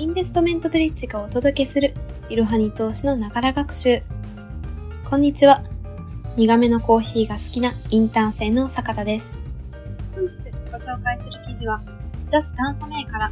[0.00, 1.92] インベストメントブリッジがお届けする
[2.30, 4.00] いろはに投資のながら学習。
[5.04, 5.62] こんにちは。
[6.38, 9.36] 苦めのコーヒーが好きなインターン生の坂田です。
[10.14, 10.30] 本日
[10.72, 11.82] ご紹介する記事は、
[12.30, 13.30] 脱炭素銘から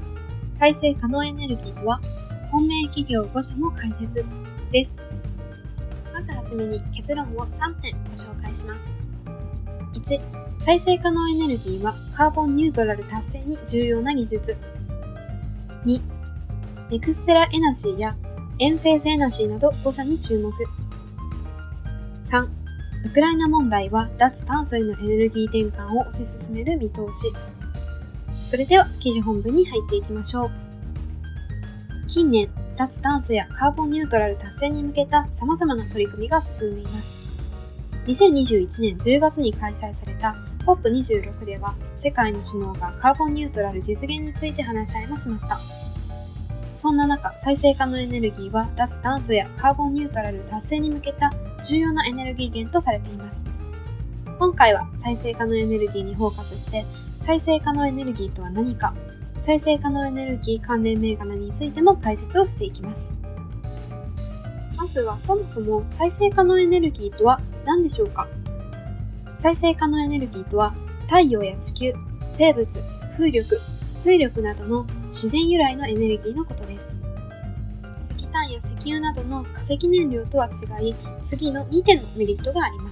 [0.59, 2.03] 再生可能エネルギーとは、
[2.51, 4.23] 本命企業5社も解説
[4.71, 4.91] です。
[6.13, 8.81] まずはじめに結論を3点ご紹介します。
[9.95, 10.21] 1、
[10.59, 14.55] 再生可能エネルギーはカーボンニュートラル達成に重要な技術。
[15.87, 16.18] 2、
[16.91, 18.17] ネクステラエナジーや
[18.59, 20.53] エンフェーズエナジーなど5社に注目。
[22.31, 22.49] 3、
[23.05, 27.31] ウクライナ問題は脱炭素へのエネルギー転換を推し進める見通し。
[28.43, 30.51] それでは記事本文に入っていきましょう。
[32.07, 37.29] 近年、脱炭素やカーボンニュートラル達成に向けた様々な取り組みが進んでいます。
[38.07, 45.78] 2021年10月に開催された COP26 では世界の首脳がカーボンニュートラル実現について話し合いもしました。
[46.79, 51.33] そんな中、再生可能エネルギーは脱炭素やカーボンニュートラル達成に向けた
[51.65, 53.41] 重要なエネルギー源とされています。
[54.39, 56.85] 今回は再生可能エネルギーにフォーカスして
[57.19, 58.95] 再生可能エネルギーとは何か
[59.41, 63.13] 再生可能エネルギー関連銘柄についても解説をしていきます。
[64.77, 68.29] まずはそもそも再生可能エネルギーとは何でしょうか？
[69.41, 70.77] 再生可能エネルギーとは
[71.09, 71.93] 太陽や地球、
[72.31, 72.79] 生物、
[73.17, 73.61] 風力、
[73.91, 76.87] 水力などの自然由来のエネルギーのことです。
[78.19, 82.91] 石炭や石油などの化石燃料とは違い、次の2点のメリットがありま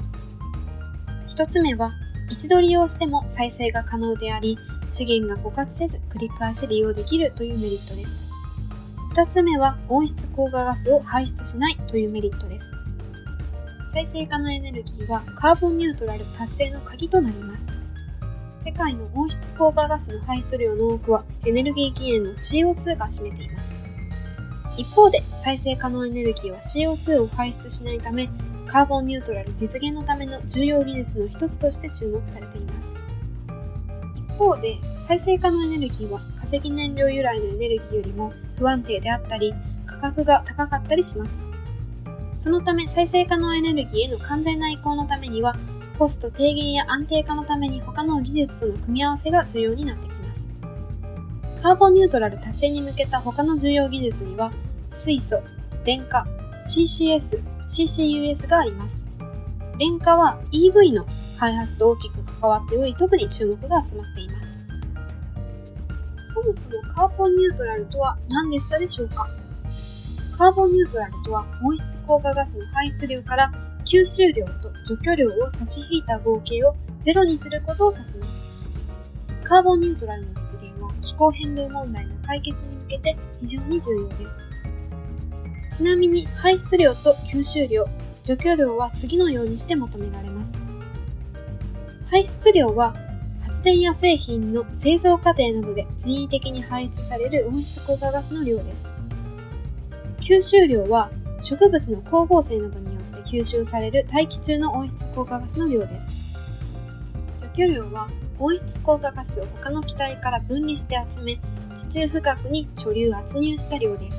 [1.29, 1.37] す。
[1.37, 1.93] 1つ目は、
[2.31, 4.59] 一度利用しても再生が可能であり、
[4.89, 8.17] 資源が枯渇せず繰り返し利用できるというメリットです。
[9.15, 12.71] 2つ目は温室効果ガスを排出しないというメリットです。
[13.93, 17.76] 再生可能エネルギーはカーボンニュートラル達成の鍵となります。
[18.67, 23.73] 世界の温室効果ガスの排出量の多くはエネルギー起源の CO2 が占めています。
[24.77, 28.29] 一方で再生可能エネルギーは CO2 を排出しないため
[28.67, 32.93] カーボンニュートラル実現のための重要技術の一つとして注目されています
[34.35, 34.35] 一。
[34.37, 39.55] 方で再生可能エネルギーは化石燃料由来のエネルギーよりも不安定であったり
[39.87, 41.47] 価格が高かったりします
[42.37, 45.55] そのため再生可能エネルギーへの完全な移行のためには
[45.97, 51.63] コスト低減や安定化のために他の技術との組み合わせが重要になってきます。
[51.63, 54.53] カーボンニュートラル達成に向けた他の重要技術には
[54.89, 55.43] 水素、
[55.85, 56.27] 電化、
[56.65, 59.07] CCS、CCUS があります。
[59.79, 61.07] 電化は EV の
[61.39, 64.47] 開発と大きく関わっており特に注目が集まっています。
[66.35, 69.27] そもそもカーボンニュートラルとは何でしたでしょうか？
[70.37, 73.53] カーボンニュートラルとは温室効果ガスの排出量から
[73.87, 78.33] 吸収量と除去量を差し引いた合計をゼロにすることを指します。
[79.45, 84.41] カーボンニュートラルの実現は気候変動問題の解決に向けて非常に重要です。
[85.71, 87.87] ちなみに排出量と吸収量
[88.25, 90.53] 除去量は次のようにして求められます。
[92.11, 92.97] 排出量は
[93.45, 98.89] 発電や製品の製造過程などで人為的に排出される温室効果ガスの量です。
[100.21, 101.09] 吸収量は
[101.41, 102.96] 植物の光合成などによ
[103.27, 106.37] 吸収される大気中の温室効果ガスの量です。
[107.41, 111.39] 除去量は温室効果ガスを他の気体から分離して集め
[111.75, 114.19] 地中深くに貯留圧入した量です。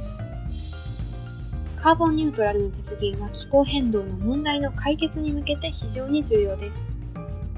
[1.82, 6.86] カーボンニュートラルの実現は気候変動の問題の解決に向けて非常に重要です。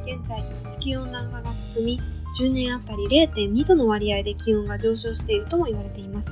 [0.03, 1.99] 現在地球温暖化が進み
[2.39, 6.29] 10年あたり0.2度の割合で気温が上昇しているとも言われています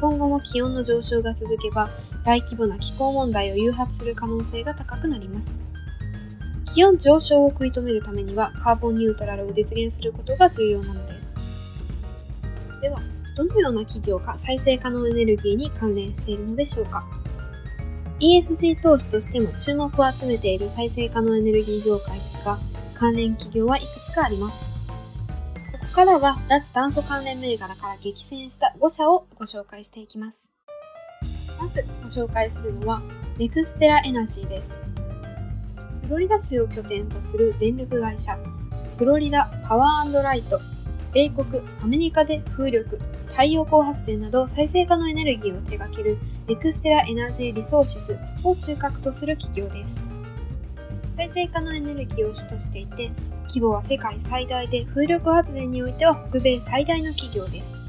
[0.00, 1.88] 今後も気温の上昇が続けば
[2.26, 5.56] 大規模な気候問題を誘発する可能性が高くなります
[6.74, 11.32] 気温上昇を食い止めるためにはカーボンニュートラルを実現することが重要なのです
[12.82, 13.00] では
[13.36, 17.06] どのような企業が再生可能エネルギーに関連しているのでしょうか
[18.18, 22.58] ESG 投資としても注目を集めている再生可能エネルギー業界ですが
[22.96, 24.64] 関連企業はいくつかあります。
[25.70, 30.55] ここからは脱炭素関連銘柄から厳選した5社をご紹介していきます。
[31.66, 33.02] まずご紹介するのは
[33.38, 34.80] NextEra Energy です。
[36.04, 38.38] フロリダ州を拠点とする電力会社
[38.96, 40.60] Florida Power Light
[41.12, 50.04] 米国、アメリカで風力、太陽光発電など再生可能エネルギーを手掛ける NextEra Energy Resources を中核とする企業です。
[51.16, 53.10] 再生可能エネルギーを主としていて、
[53.48, 57.85] 規模は世界最大で風力発電においては北米最大の企業です。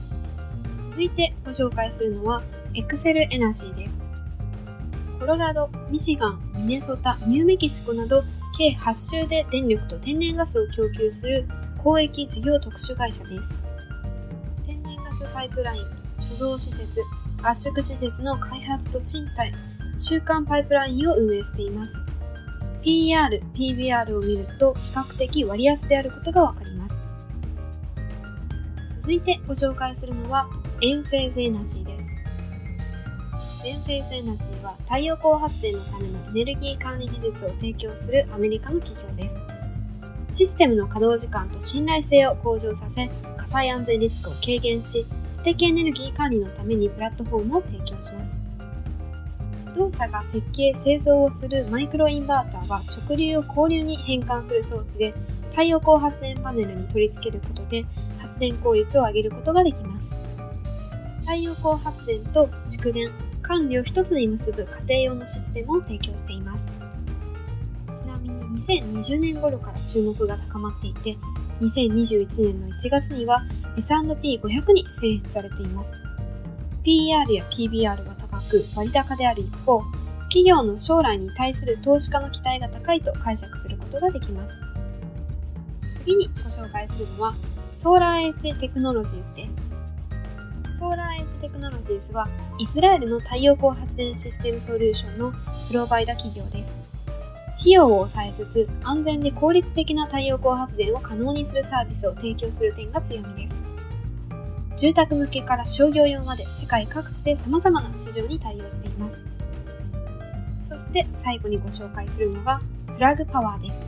[0.97, 2.41] 続いてご紹介するのは
[2.73, 3.95] エクセルエナジーです。
[5.19, 8.23] コロラド、ミシガン、ミネソタ、ニューメキシコなど
[8.57, 11.47] 計8州で電力と天然ガスを供給する
[11.83, 13.61] 公益事業特殊会社です。
[14.65, 15.83] 天然ガスパイプライン、
[16.19, 16.99] 貯蔵施設、
[17.43, 19.53] 圧縮施設の開発と賃貸、
[19.99, 21.93] 週間パイプラインを運営しています。
[22.81, 27.03] PR、PBR を見ると比較的割安であることがわかります。
[29.01, 30.49] 続いてご紹介するのは
[30.79, 32.07] エンフェーズエナジーです。
[33.65, 39.41] エンフェーナジーは太陽光発電のためのエネルギー管理技術を提供するアメリカの企業です。
[40.29, 48.37] システムの稼働時間と信頼性を向上させ、火災安全リスクを軽減し、知的エネルギー管理のためにプラットフォームを提供します。
[49.75, 55.15] 同社が設計・製造をするマイクロインバーターは直流を交流に変換する装置で
[55.49, 57.83] 太陽光発電パネルに取り付けることで
[58.19, 60.26] 発電効率を上げることができます。
[61.27, 66.65] 太陽光発電と蓄電、管理を一つに結ぶ家庭用のシステムを提供しています。
[67.93, 71.17] ちなみに2020年頃から注目が高まっていて、
[71.59, 73.43] 2021年の1月には
[73.75, 75.91] S&P500 に選出されています。
[76.85, 79.83] PER や PBR が高く割高である一方、
[80.29, 84.53] 企業の将来に対する投資家の期待が高いと解釈することができます。
[85.97, 87.33] 次にご紹介するのは、
[87.73, 89.66] ソーラーエッジテクノロジーズです。
[90.79, 92.27] ソーラーエッジテクノロジーズは、
[92.59, 95.33] イスラエルの太陽光発電システムソリューションの
[95.67, 96.69] プロバイダ企業です。
[97.59, 103.55] 費用を抑えつつ安全で効率的な太陽光発電を可能にするサービスを提供する点が強みです。
[104.77, 109.25] 住宅向けから商業用まで世界各地で様々な市場に対応しています。
[110.69, 112.61] そして最後にご紹介するのが
[112.93, 113.83] プラグパワーです。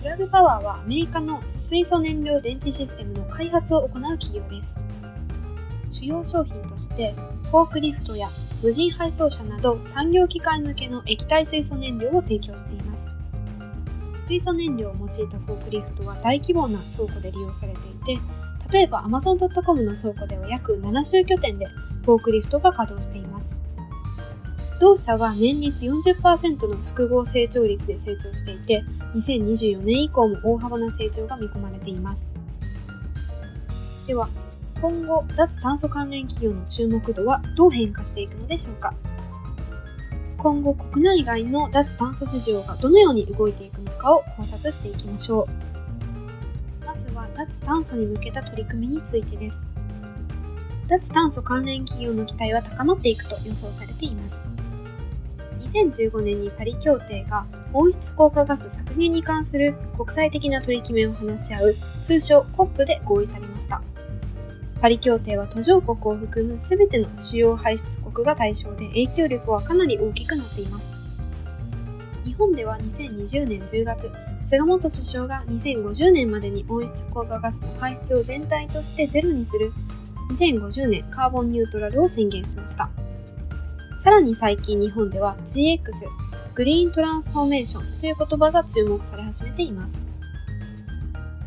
[0.00, 4.76] プラグパワーはアメリカの水素燃料電池システムの開発を行う企業です。
[6.02, 7.14] 主要商品として
[7.44, 8.28] フォークリフトや
[8.60, 13.06] 無人配送車など産業機械向けの液体水素燃料を提供しています。
[14.26, 18.20] 水素燃料を用いたフォークリフトは大規模な倉庫で利用されていて、
[18.72, 21.68] 例えば Amazon.com の倉庫では約70拠点で
[22.04, 23.52] フォークリフトが稼働しています。
[24.80, 28.82] 同社は年率40%の複合成長率で成長していて、
[29.14, 32.26] 2024年以降も大幅な成長が見込まれています。
[34.08, 34.28] では、
[34.82, 38.92] 今後、脱炭素関連企業の注目度はどう変化していくのでしょうか？
[40.38, 45.46] 今後、国内外の脱炭素市場がどのように動いていくのかを考察していきましょ
[46.82, 46.84] う。
[46.84, 49.68] まずは、脱炭素に向けた取り組みについてです。
[50.88, 54.42] 脱炭素関連企業の期待は高まっていくと予想されています。
[55.60, 63.80] 2015年にパリ協定が温室効果ガス削減に関する国際的な取り決めを話し合う通称 COP で合意されました。
[64.82, 70.92] パリ協定は途上国を含む全ての主要排出国が対象で影響力はかなり大きくなっています。
[72.24, 74.10] 日本では2020年10月、
[74.42, 79.72] 菅本首相が2050年までに温室効果ガスの排出を全体としてゼロにする
[80.30, 82.90] 2050年カーボンニュートラルを宣言しました。
[84.02, 85.78] さらに最近日本では GX、
[86.56, 90.11] グリーントランスフォーメーションという言葉が注目され始めています。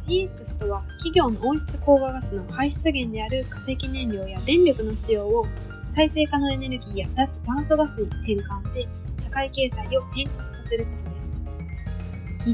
[0.05, 5.45] GX とは企業の温室効果ガスの排出源である化石燃料や電力の使用を
[5.89, 8.87] 再生可能エネルギーや脱炭素ガスに転換し、
[9.17, 11.31] 社会経済を変革させることです。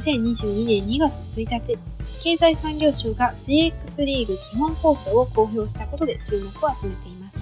[0.07, 1.77] 2022年2月1日、
[2.24, 7.38] 経済産業省が GX リーグ基本構想を公表したことで注目を集めています。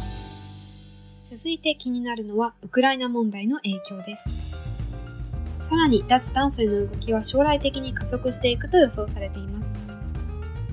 [1.36, 4.24] 続いて気になるのはウクライナ問題の影響です。
[5.60, 9.79] さらに脱炭素への動きは将来的に加速していくと予想されています。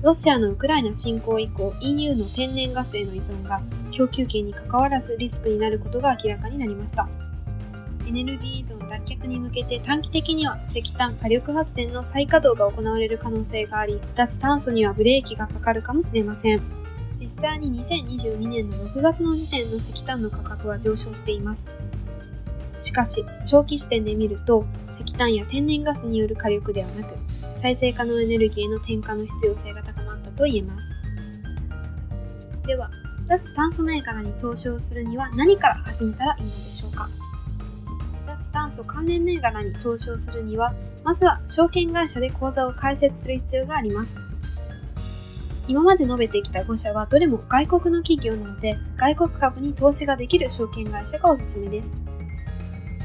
[0.03, 3.61] ロシアのウクライナ侵攻以降 EU の天然ガスへの依存が
[3.91, 7.09] 供給権にかかわらずリスクになることが明らかになりました。
[8.07, 16.61] エネルギー依存脱却に向けて短期的には石炭火力発電の再稼働が行われる可能性があり脱炭素にはブレーキがかかるかもしれません。
[17.19, 21.71] 実際に2022年の6月の時点の石炭の価格は上昇しています。
[22.79, 27.15] しかし長期視点で見ると石炭や天然ガスによる火力ではなく
[27.59, 30.87] 再生可能エネルギーへの転換の必要性が高まったと言えます。
[32.67, 32.91] では
[33.27, 37.09] 脱炭素銘柄に投資をするには何から始めたらいいのでしょうか？
[38.27, 44.15] 脱炭素関連銘柄に投資をするにはまずは証券会社で口座を開設する必要があります。
[45.67, 51.91] 今まで述べてきた5社はどれも外国の企業なので外国株に投資ができる証券会社がおすすめです。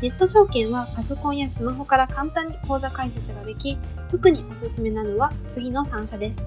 [0.03, 3.79] ネット証券はパソコンやスマホから簡単に口座開設ができ、
[4.11, 6.43] 特におすすめなのは次の3社です。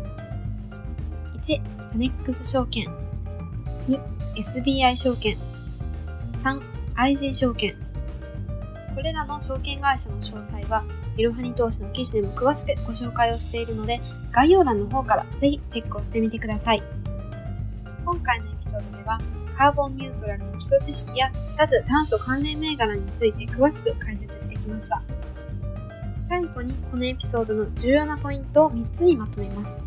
[1.42, 2.94] 1、タネックス証券。
[3.88, 4.02] 2、
[4.36, 5.38] SBI 証券。
[6.40, 6.62] 3、
[6.96, 7.76] IG 証券。
[8.94, 10.84] これらの証券会社の詳細は、
[11.16, 14.02] いろはに投資の記事でも詳しくご紹介をしているので、
[14.34, 16.84] 概要欄の方からぜひチェックをしてみてください。
[18.04, 19.20] 今回のピソードでは、
[19.58, 25.02] カーボンニュートラルの基礎知識や脱炭素関連銘柄について詳しく解説してきました。
[26.28, 29.78] 最後にこのエピソードの重要なポイントを3つにまとめます。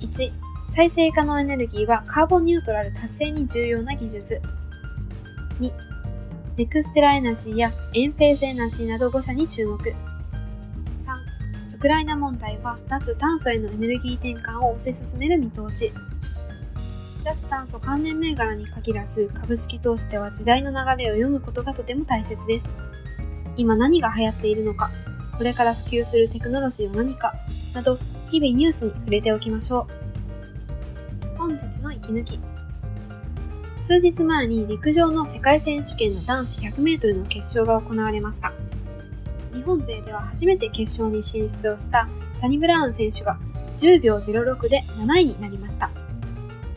[0.00, 0.32] 1、
[0.70, 4.40] 再生可能エネルギーはカーボンニュートラル達成に重要な技術。
[5.60, 5.72] 2、
[6.56, 9.78] ネクステラエナジーやエンフェーズエナジーなど5社に注目。
[9.78, 9.94] 3、
[11.74, 15.92] ウクライナ問題は脱炭素へのエネルギー転換を推し進める見通し。
[17.22, 22.66] 脱炭素関連銘柄に限らず株式投資では時代の流れを読むことがとても大切です。
[23.56, 24.90] 今何が流行っているのか、
[25.36, 27.34] これから普及するテクノロジーは何か、
[27.74, 27.98] など
[28.30, 29.86] 日々ニュースに触れておきましょ
[31.34, 31.38] う。
[31.38, 32.40] 本日の息抜き。
[33.78, 38.52] 数日前に陸上の世界選手権の男子 100m の決勝が行われました。
[39.52, 42.08] 日本勢では初めて決勝に進出をした
[42.40, 43.38] サニブラウン選手が
[43.78, 45.90] 10秒06で7位になりました。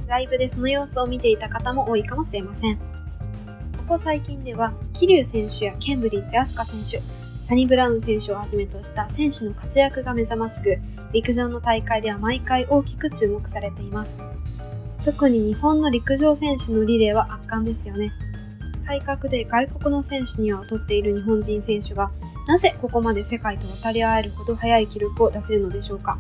[0.08, 2.78] ライブでその様子を見ていた方も多いかもしれません。
[2.78, 2.84] こ
[3.90, 7.02] こ最近では、桐生選手やケンブリッジ・アスカ選手、
[7.46, 10.80] サニブラウン選手をはじめとした選手の活躍が目覚ましく、
[11.14, 14.12] 陸上の大会では毎回大きく注目されています。
[15.04, 18.12] 特に日本の陸上選手のリレーは圧巻ですよね。
[18.88, 22.12] 体格で外国の選手には劣っている日本人選手が、
[22.48, 26.18] なぜここまで世界と渡り合えるほど速い記録を出せるのでしょうか。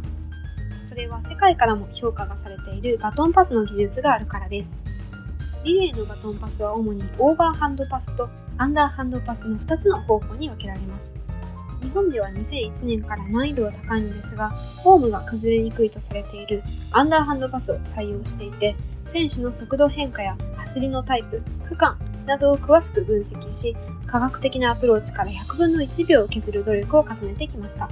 [0.95, 4.77] それは世界からも評価がされているバトンパスの技術があるからです。
[5.65, 11.11] リレーのバトンパスは主にオーバーハンドパスとアンダーハンドパスの2つの方法に分けられます。
[11.81, 14.51] 日本では2001年から難易度は高いのですが、
[14.83, 23.75] フォームが崩れにくいとされているアンダーハンドパスを採用していて、選手の速度変化や走りのタイプ、区間などを詳しく分析し、
[24.07, 27.89] 科学的なアプローチから100分の1秒を削る努力を重ねてきました。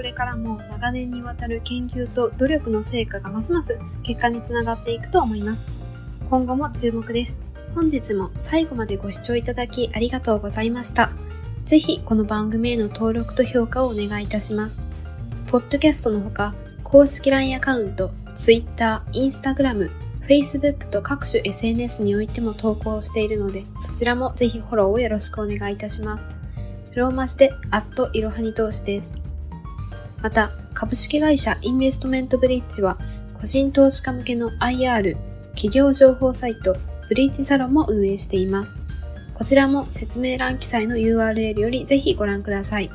[0.00, 5.62] これからも長年にわたる研究と努力の成果がますます結果につながっていくと思います。
[6.30, 7.38] 今後も注目です。
[7.74, 11.10] 本日も最後までご視聴いただきありがとうございました。
[11.66, 14.82] ぜひこの番組への登録と評価をお願いいたします。
[15.48, 19.90] ポッドキャストのほか、公式 LINE アカウント、Twitter、Instagram、
[20.26, 26.34] Facebook と各種 SNS においても投稿しているので、そちらもぜひフォローをよろしくお願いいたします。
[26.94, 29.19] ローマ字で、アットいろはに投資です。
[30.22, 32.98] また、株式会社インベストメントブリッジは、
[33.34, 35.16] 個人投資家向けの IR、
[35.50, 36.76] 企業情報サイト、
[37.08, 38.80] ブリッジサロンも運営しています。
[39.34, 42.90] こちらも説明欄記載の URL よりぜひご覧ください。